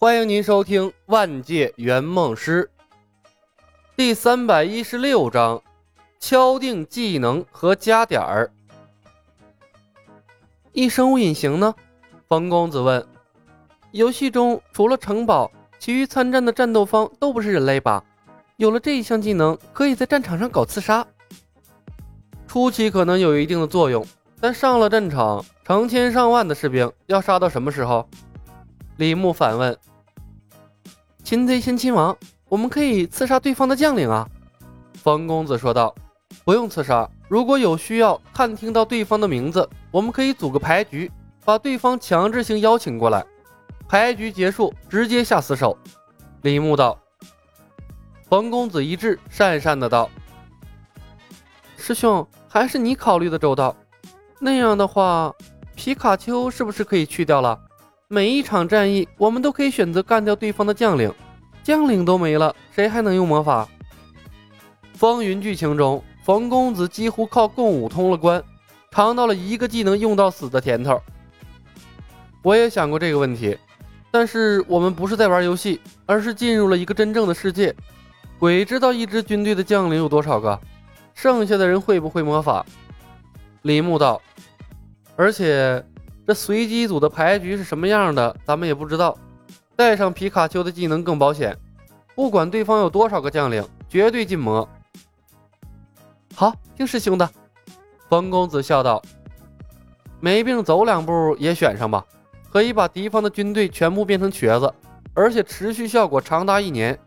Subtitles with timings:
[0.00, 2.70] 欢迎您收听《万界圆梦师》
[3.96, 5.60] 第三百一十六章：
[6.20, 8.48] 敲定技能和加点儿。
[10.70, 11.74] 一生物隐形呢？
[12.28, 13.04] 冯公子问。
[13.90, 15.50] 游戏中除了城堡，
[15.80, 18.04] 其余参战的战斗方都不是人类吧？
[18.56, 21.04] 有了这一项技能，可以在战场上搞刺杀。
[22.46, 24.06] 初期可能有一定的作用，
[24.40, 28.08] 但上了战场，成千上万的士兵要杀到什么时候？
[28.98, 29.78] 李牧反问。
[31.22, 32.16] 擒贼先擒王，
[32.48, 34.28] 我们可以刺杀对方的将领啊！
[34.94, 35.94] 冯公子说道
[36.44, 41.08] ：“不用刺杀，如果有需要，探听到对方的名字，我们可以组个牌局，
[41.44, 43.24] 把对方强制性邀请过来。
[43.86, 45.78] 牌局结束，直接下死手。”
[46.42, 46.98] 李牧道。
[48.28, 50.10] 冯公子一致，讪讪的道
[51.78, 53.76] ：“师兄，还是你考虑的周到。
[54.40, 55.32] 那样的话，
[55.76, 57.56] 皮卡丘是不是可以去掉了？”
[58.10, 61.12] 每一场战役，我们都可以选择干掉对方的将领，
[61.62, 63.68] 将领都没了，谁还能用魔法？
[64.94, 68.42] 风云剧情中，冯公子几乎靠共舞通了关，
[68.90, 70.98] 尝到了一个技能用到死的甜头。
[72.42, 73.58] 我也想过这个问题，
[74.10, 77.76] 但是我们不是在玩游戏，而是进入了一个真正的世界。
[78.38, 80.58] 鬼知道一支军队的将领有多少个，
[81.12, 82.64] 剩下的人会不会魔法？
[83.60, 84.18] 李牧道，
[85.14, 85.84] 而且。
[86.28, 89.16] 这随机组的牌局是什么样的，咱们也不知道。
[89.74, 91.56] 带上皮卡丘的技能更保险，
[92.14, 94.68] 不管对方有多少个将领，绝对禁魔。
[96.34, 97.26] 好，听师兄的。
[98.10, 99.00] 冯公子笑道
[100.20, 102.04] ：“没病走两步也选上吧，
[102.52, 104.70] 可以把敌方的军队全部变成瘸子，
[105.14, 106.98] 而且持续效果长达一年，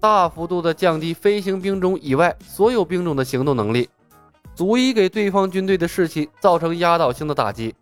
[0.00, 3.88] 大幅度的降低飞行兵种以外所有兵种的行动能力，
[4.52, 7.72] 足以给对方军队的士气造成压倒性的打击。”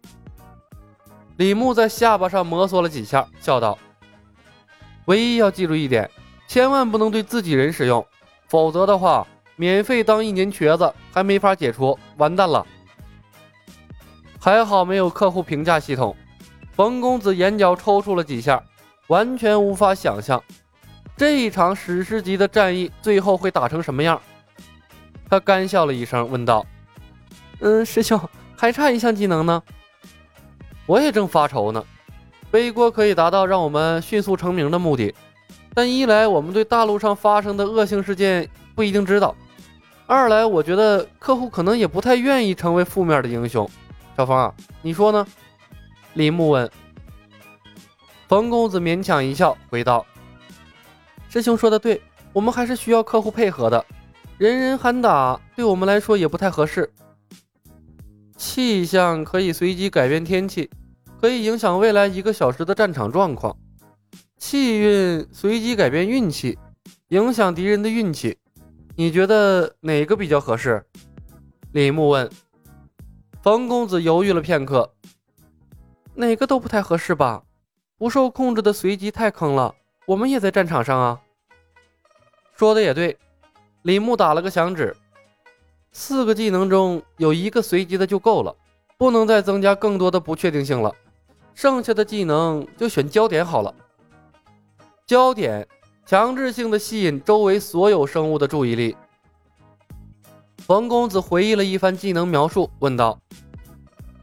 [1.43, 3.77] 李牧在下巴上摩挲了几下，笑道
[5.07, 6.09] ：“唯一要记住一点，
[6.47, 8.07] 千万不能对自己人使用，
[8.47, 9.27] 否则的话，
[9.57, 12.64] 免费当一年瘸子还没法解除，完蛋了。”
[14.39, 16.17] 还好没有客户评价系统。
[16.70, 18.63] 冯公子眼角抽搐了几下，
[19.08, 20.41] 完全无法想象
[21.17, 24.23] 这一场史诗级的战役最后会打成什么样。
[25.29, 26.64] 他干笑了一声，问道
[27.58, 28.20] ：“嗯，师兄，
[28.57, 29.61] 还差一项技能呢。”
[30.87, 31.85] 我也正发愁呢，
[32.51, 35.15] 背锅可以达到让我们迅速成名的目的，
[35.75, 39.35] 但一来我们对大陆上发生的恶性事件不一定知道，
[40.07, 43.69] 二来我觉得客户可能也不太愿意成为负面的英雄。
[44.17, 45.27] 小冯啊，你说呢？
[46.15, 46.70] 李牧问。
[48.29, 50.05] 冯公子勉强一笑，回道
[51.29, 52.01] ：“师兄说的对，
[52.33, 53.85] 我们还是需要客户配合的，
[54.37, 56.91] 人人喊打对我们来说也不太合适。”
[58.42, 60.69] 气象可以随机改变天气，
[61.20, 63.57] 可以影响未来一个小时的战场状况。
[64.36, 66.58] 气运随机改变运气，
[67.11, 68.36] 影响敌人的运气。
[68.97, 70.85] 你觉得哪个比较合适？
[71.70, 72.29] 李牧问。
[73.45, 74.92] 冯公子犹豫了片刻，
[76.17, 77.45] 哪个都不太合适吧？
[77.97, 79.73] 不受控制的随机太坑了。
[80.05, 81.20] 我们也在战场上啊。
[82.57, 83.17] 说的也对。
[83.83, 84.97] 李牧打了个响指。
[85.92, 88.57] 四个技能中有一个随机的就够了，
[88.97, 90.91] 不能再增加更多的不确定性了。
[91.55, 93.75] 剩下的技能就选焦点好了。
[95.07, 95.69] 焦点
[96.07, 98.97] 强制性的吸引周围所有生物的注意力。
[100.58, 103.19] 冯公子回忆了一番技能描述，问道：“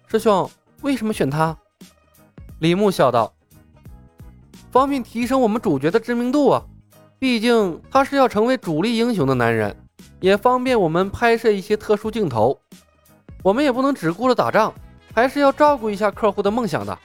[0.07, 0.49] 师兄，
[0.81, 1.55] 为什么选他？”
[2.59, 3.31] 李牧笑道
[4.71, 6.65] ：“方便提升我们主角的知名度啊，
[7.19, 9.75] 毕竟他是要成为主力英雄的男人。”
[10.19, 12.59] 也方便我们拍摄一些特殊镜头，
[13.41, 14.73] 我们也不能只顾着打仗，
[15.13, 16.97] 还是要照顾一下客户的梦想的。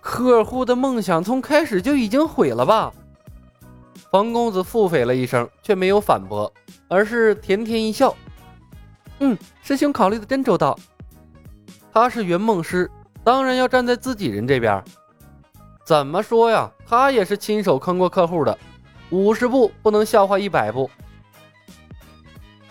[0.00, 2.92] 客户的梦想从开始就已经毁了吧？
[4.10, 6.50] 冯公子腹诽了一声，却没有反驳，
[6.88, 8.14] 而是甜甜一笑
[9.20, 10.78] ：“嗯，师兄考虑的真周到。
[11.92, 12.90] 他是圆梦师，
[13.24, 14.82] 当然要站在自己人这边。
[15.84, 16.70] 怎么说呀？
[16.86, 18.56] 他也是亲手坑过客户的，
[19.10, 20.90] 五十步不能笑话一百步。”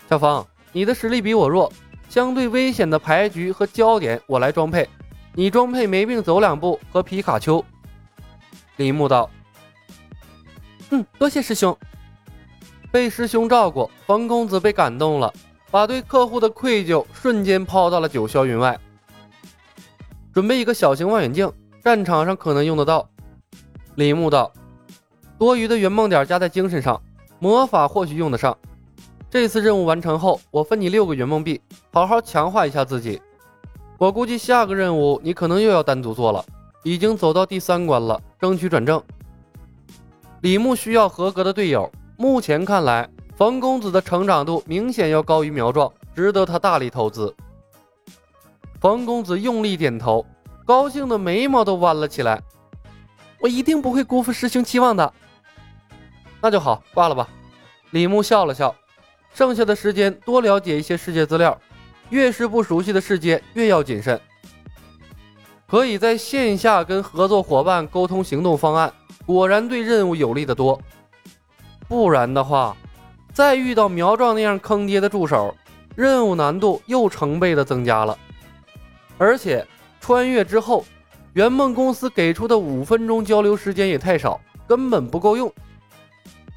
[0.08, 1.70] 小芳，你的实力比我弱，
[2.08, 4.88] 相对危险的牌局和焦点我来装配，
[5.34, 7.62] 你装配没病走两步和皮卡丘。
[8.76, 9.28] 李牧道
[10.88, 11.76] ：“嗯，多谢师兄。”
[12.90, 15.30] 被师兄照顾，冯公子被感动了，
[15.70, 18.80] 把对客户的愧疚瞬间抛到了九霄云外。
[20.32, 21.52] 准备一个小型望远镜，
[21.84, 23.06] 战场上可能用得到。
[23.96, 24.50] 李牧道
[25.36, 27.02] ：“多余的圆梦点加在精神上，
[27.38, 28.56] 魔法或许用得上。”
[29.30, 31.60] 这次任务完成后，我分你六个圆梦币，
[31.92, 33.20] 好好强化一下自己。
[33.98, 36.42] 我估计下个任务你可能又要单独做了，
[36.82, 39.02] 已经走到第三关了，争取转正。
[40.40, 41.90] 李牧需要合格的队友。
[42.16, 47.32] 目前看来，冯公子的成长度明显要高于苗壮，值得他大力投资。
[48.80, 50.24] 冯公子用力点头，
[50.64, 52.42] 高兴的眉毛都弯了起来。
[53.40, 55.12] 我一定不会辜负师兄期望的。
[56.40, 57.28] 那就好，挂了吧。
[57.90, 58.74] 李牧笑了笑，
[59.38, 61.56] 剩下的时间多了解一些世界资料。
[62.10, 64.20] 越是不熟悉的世界，越要谨慎。
[65.68, 68.92] 可以在线下跟合作伙伴沟通行动方案，
[69.24, 70.80] 果然对任务有利的多。
[71.86, 72.76] 不然的话，
[73.32, 75.54] 再遇到苗壮那样坑爹的助手，
[75.94, 78.18] 任务难度又成倍的增加了。
[79.18, 79.64] 而且
[80.00, 80.84] 穿越之后，
[81.34, 85.52] 圆梦公司给出的五分钟交流时间也太少，根本不够用。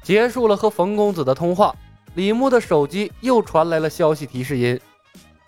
[0.02, 1.72] 结束了和冯公子的通话，
[2.14, 4.80] 李牧的手机又传来了消息提示音。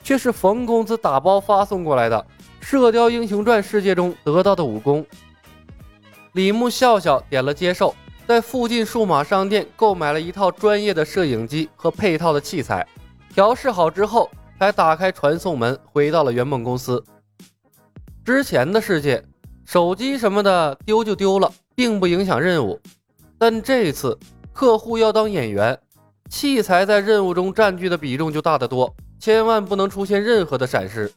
[0.02, 2.26] 却是冯公子打包发送过来的
[2.60, 5.04] 《射雕英雄传》世界中得到的武功。
[6.32, 7.94] 李牧笑笑点了接受，
[8.28, 12.86] 在附近数码商店购买了一套专业的摄影机和配套的器材，
[13.32, 17.02] 调试好之后，才打开传送门回到了圆梦公司。
[18.26, 19.24] 之前的世界，
[19.64, 22.78] 手机什么的丢就丢了，并不影响任务，
[23.38, 24.18] 但这次
[24.52, 25.78] 客户要当演员，
[26.28, 28.94] 器材在任务中占据的比重就大得多。
[29.20, 31.10] 千万不能出现任何的闪失。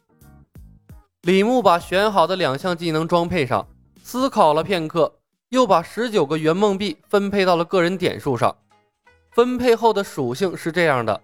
[1.22, 3.66] 李牧把选好的两项技能装配上，
[4.02, 5.12] 思考了片刻，
[5.50, 8.56] 又把十九个圆梦币分配到了个人点数上。
[9.32, 11.20] 分配后的属性是这样的：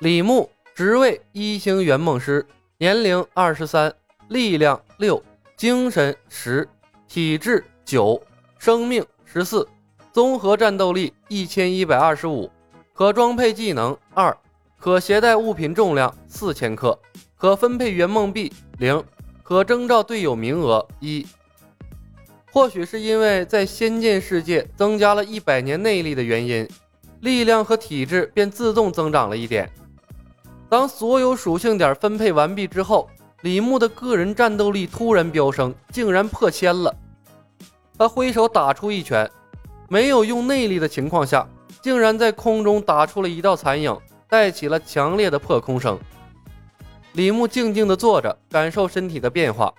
[0.00, 2.46] 李牧职位一星圆梦师，
[2.76, 3.90] 年龄二十三，
[4.28, 5.22] 力量六，
[5.56, 6.68] 精神十，
[7.08, 8.22] 体质九，
[8.58, 9.66] 生命十四，
[10.12, 12.50] 综合战斗力一千一百二十五，
[12.94, 14.36] 可装配技能二。
[14.78, 16.98] 可携带物品重量四千克，
[17.36, 19.00] 可分配圆梦币零，
[19.44, 21.24] 可征召队友名额一。
[22.50, 26.68] 或许是因为在仙剑世界增加了一百年内力的原因，
[27.20, 29.70] 力量和体质便自动增长了一点。
[30.68, 33.08] 当所有属性点分配完毕之后，
[33.42, 36.92] 李牧的个人战斗力突然飙升，竟然破千了。
[37.96, 39.30] 他挥手打出一拳，
[39.88, 41.48] 没有用内力的情况下，
[41.82, 43.94] 竟然在空中打出了一道残影。
[44.32, 46.00] 带起了强烈的破空声。
[47.12, 49.70] 李牧静静地坐着，感受身体的变化，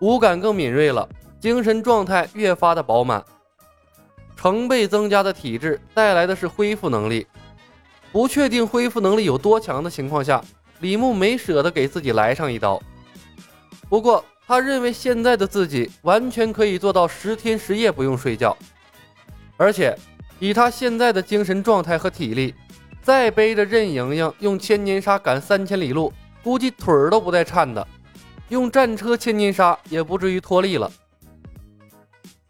[0.00, 1.08] 五感更敏锐了，
[1.40, 3.24] 精神状态越发的饱满。
[4.36, 7.26] 成倍增加的体质带来的是恢复能力，
[8.12, 10.44] 不确定恢复能力有多强的情况下，
[10.80, 12.78] 李牧没舍得给自己来上一刀。
[13.88, 18.54] 不过，他认为现在的自己完全可以做到十天十夜不用睡觉，
[19.56, 19.98] 而且
[20.38, 22.54] 以他现在的精神状态和体力。
[23.02, 26.12] 再背着任盈盈用千年杀赶三千里路，
[26.42, 27.86] 估计腿儿都不带颤的。
[28.48, 30.90] 用战车千年杀也不至于脱力了。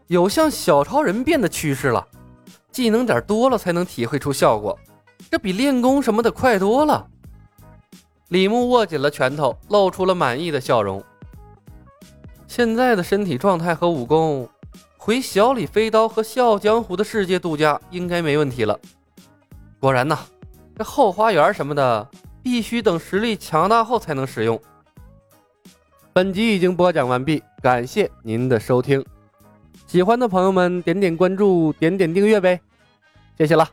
[0.07, 2.07] 有像小超人变的趋势了，
[2.73, 4.79] 技能点多了才能体会出效果，
[5.31, 7.07] 这比练功什么的快多了。
[8.29, 11.05] 李牧握紧了拳头，露出了满意的笑容。
[12.49, 14.49] 现在的身体状态和武功，
[15.07, 18.77] 回小李飞刀和笑傲江湖的世界度假应该没问题了。
[19.79, 20.19] 果然呐。
[20.77, 22.11] 这后花园什么的，
[22.43, 24.61] 必须等实力强大后才能使用。
[26.13, 29.03] 本集已经播讲完毕，感谢您的收听。
[29.87, 32.61] 喜欢的朋友们，点点关注，点点订阅呗，
[33.39, 33.67] 谢谢了。